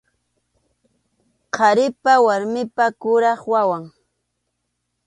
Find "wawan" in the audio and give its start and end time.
3.51-3.83